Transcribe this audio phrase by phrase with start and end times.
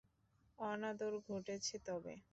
[0.59, 2.13] অনাদর ঘটেছে তবে?